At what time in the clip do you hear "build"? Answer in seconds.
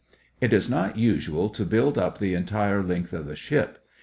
1.63-1.95